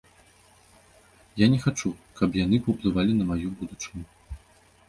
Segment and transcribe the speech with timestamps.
[1.41, 1.91] Я не хачу,
[2.21, 4.05] каб яны паўплывалі на маю будучыню.